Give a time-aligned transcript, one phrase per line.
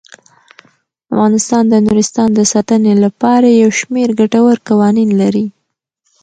[1.11, 5.45] افغانستان د نورستان د ساتنې لپاره یو شمیر ګټور قوانین لري.